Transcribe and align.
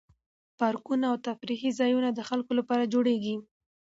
پارکونه 0.59 1.05
او 1.11 1.17
تفریح 1.27 1.61
ځایونه 1.79 2.09
د 2.13 2.19
خلکو 2.29 2.51
لپاره 2.59 2.89
جوړیږي. 2.93 3.35